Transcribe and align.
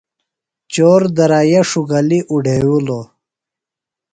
چور 0.73 1.01
درائِیا 1.15 1.61
ڇُھوگلیۡ 1.69 2.25
اُڈھیوِلوۡ۔ 2.31 3.05